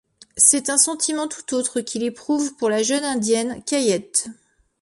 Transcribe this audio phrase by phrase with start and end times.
[0.35, 4.29] C'est un sentiment tout autre qu'il éprouve pour la jeune Indienne, Kayette.